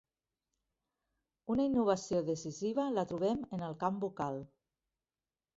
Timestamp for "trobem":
3.13-3.47